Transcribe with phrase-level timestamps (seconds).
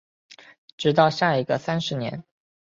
[0.77, 2.23] 直到下一个三十年